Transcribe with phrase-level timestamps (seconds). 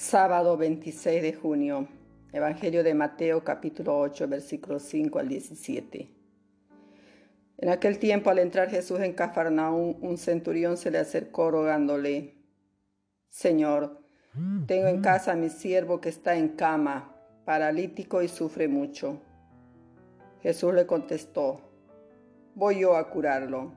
[0.00, 1.86] Sábado 26 de junio.
[2.32, 6.08] Evangelio de Mateo capítulo 8 versículos 5 al 17.
[7.58, 12.32] En aquel tiempo al entrar Jesús en Cafarnaúm, un centurión se le acercó rogándole,
[13.28, 14.00] Señor,
[14.66, 17.14] tengo en casa a mi siervo que está en cama,
[17.44, 19.20] paralítico y sufre mucho.
[20.42, 21.60] Jesús le contestó,
[22.54, 23.74] voy yo a curarlo.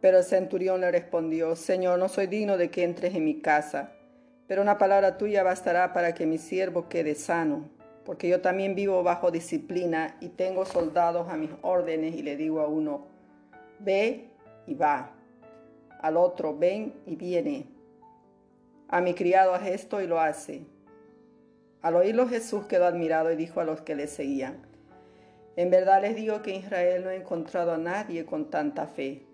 [0.00, 3.96] Pero el centurión le respondió, Señor, no soy digno de que entres en mi casa
[4.46, 7.68] pero una palabra tuya bastará para que mi siervo quede sano,
[8.04, 12.60] porque yo también vivo bajo disciplina y tengo soldados a mis órdenes y le digo
[12.60, 13.06] a uno,
[13.78, 14.30] ve
[14.66, 15.12] y va,
[16.00, 17.66] al otro, ven y viene.
[18.88, 20.66] A mi criado haz esto y lo hace.
[21.80, 24.58] Al oírlo Jesús quedó admirado y dijo a los que le seguían,
[25.56, 29.26] en verdad les digo que Israel no he encontrado a nadie con tanta fe.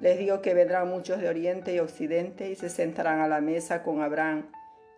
[0.00, 3.82] Les digo que vendrán muchos de oriente y occidente y se sentarán a la mesa
[3.82, 4.50] con Abraham,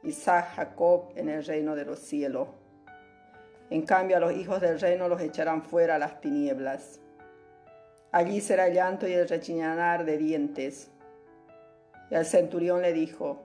[0.02, 2.48] Isaac, Jacob en el reino de los cielos.
[3.70, 7.00] En cambio a los hijos del reino los echarán fuera a las tinieblas.
[8.12, 10.90] Allí será el llanto y el rechinar de dientes.
[12.10, 13.42] Y al centurión le dijo,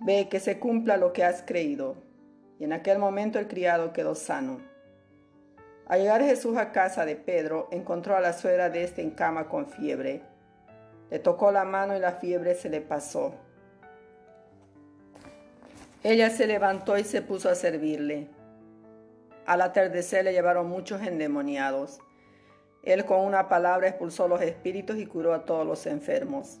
[0.00, 1.96] Ve que se cumpla lo que has creído.
[2.58, 4.60] Y en aquel momento el criado quedó sano.
[5.86, 9.48] Al llegar Jesús a casa de Pedro, encontró a la suegra de este en cama
[9.48, 10.22] con fiebre.
[11.10, 13.34] Le tocó la mano y la fiebre se le pasó.
[16.02, 18.28] Ella se levantó y se puso a servirle.
[19.46, 21.98] Al atardecer le llevaron muchos endemoniados.
[22.82, 26.60] Él con una palabra expulsó los espíritus y curó a todos los enfermos.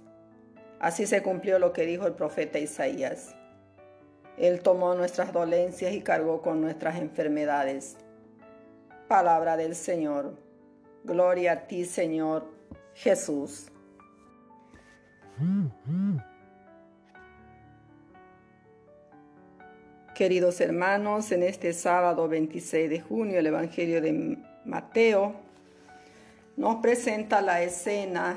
[0.80, 3.34] Así se cumplió lo que dijo el profeta Isaías.
[4.36, 7.96] Él tomó nuestras dolencias y cargó con nuestras enfermedades.
[9.08, 10.34] Palabra del Señor.
[11.04, 12.44] Gloria a ti, Señor
[12.94, 13.70] Jesús.
[20.14, 25.34] Queridos hermanos, en este sábado 26 de junio el Evangelio de Mateo
[26.56, 28.36] nos presenta la escena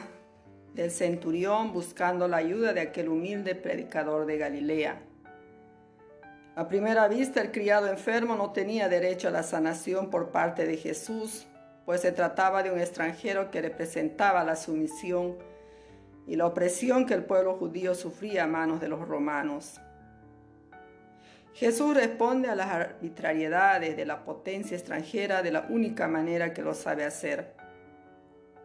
[0.74, 5.02] del centurión buscando la ayuda de aquel humilde predicador de Galilea.
[6.58, 10.76] A primera vista, el criado enfermo no tenía derecho a la sanación por parte de
[10.76, 11.46] Jesús,
[11.86, 15.38] pues se trataba de un extranjero que representaba la sumisión
[16.26, 19.80] y la opresión que el pueblo judío sufría a manos de los romanos.
[21.54, 26.74] Jesús responde a las arbitrariedades de la potencia extranjera de la única manera que lo
[26.74, 27.54] sabe hacer,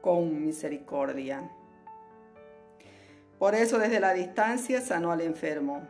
[0.01, 1.47] con misericordia.
[3.39, 5.87] Por eso desde la distancia sanó al enfermo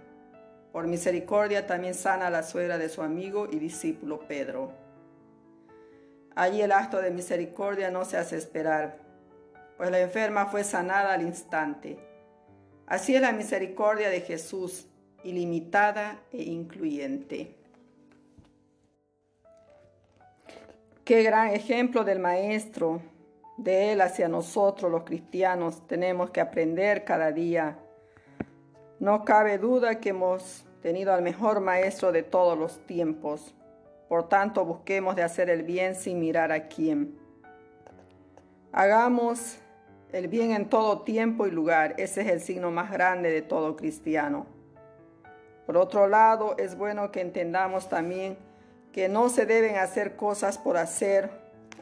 [0.72, 4.72] por misericordia también sana a la suegra de su amigo y discípulo Pedro.
[6.34, 8.98] Allí el acto de misericordia no se hace esperar,
[9.76, 11.98] pues la enferma fue sanada al instante.
[12.86, 14.88] Así es la misericordia de Jesús,
[15.24, 17.54] ilimitada e incluyente.
[21.04, 23.02] Qué gran ejemplo del Maestro,
[23.58, 27.78] de Él hacia nosotros los cristianos, tenemos que aprender cada día
[29.02, 33.52] no cabe duda que hemos tenido al mejor maestro de todos los tiempos.
[34.08, 37.18] Por tanto, busquemos de hacer el bien sin mirar a quién.
[38.70, 39.58] Hagamos
[40.12, 41.96] el bien en todo tiempo y lugar.
[41.98, 44.46] Ese es el signo más grande de todo cristiano.
[45.66, 48.38] Por otro lado, es bueno que entendamos también
[48.92, 51.28] que no se deben hacer cosas por hacer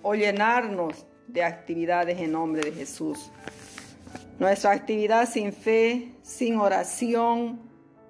[0.00, 3.30] o llenarnos de actividades en nombre de Jesús.
[4.40, 7.60] Nuestra actividad sin fe, sin oración,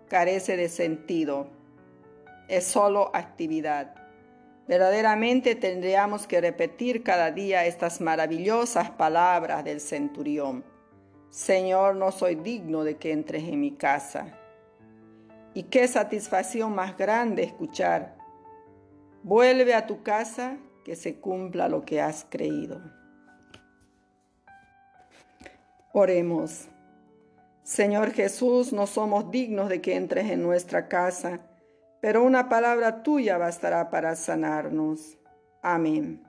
[0.08, 1.48] carece de sentido.
[2.46, 3.96] Es solo actividad.
[4.68, 10.64] Verdaderamente tendríamos que repetir cada día estas maravillosas palabras del centurión.
[11.30, 14.38] Señor, no soy digno de que entres en mi casa.
[15.52, 18.16] Y qué satisfacción más grande escuchar.
[19.24, 22.99] Vuelve a tu casa, que se cumpla lo que has creído.
[25.92, 26.68] Oremos.
[27.64, 31.40] Señor Jesús, no somos dignos de que entres en nuestra casa,
[32.00, 35.18] pero una palabra tuya bastará para sanarnos.
[35.62, 36.22] Amén.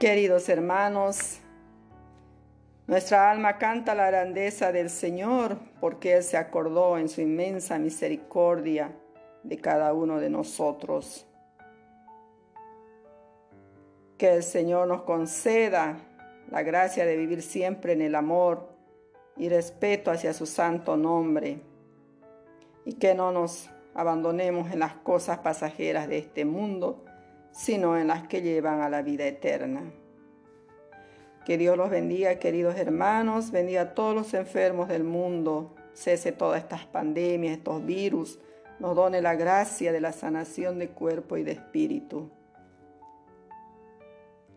[0.00, 1.40] Queridos hermanos,
[2.88, 8.92] nuestra alma canta la grandeza del Señor porque Él se acordó en su inmensa misericordia
[9.44, 11.29] de cada uno de nosotros.
[14.20, 15.96] Que el Señor nos conceda
[16.50, 18.68] la gracia de vivir siempre en el amor
[19.38, 21.62] y respeto hacia su santo nombre.
[22.84, 27.02] Y que no nos abandonemos en las cosas pasajeras de este mundo,
[27.50, 29.90] sino en las que llevan a la vida eterna.
[31.46, 36.60] Que Dios los bendiga, queridos hermanos, bendiga a todos los enfermos del mundo, cese todas
[36.60, 38.38] estas pandemias, estos virus,
[38.80, 42.30] nos done la gracia de la sanación de cuerpo y de espíritu.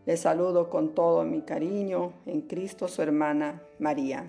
[0.06, 4.26] Les saludo con todo mi cariño en Cristo su hermana María.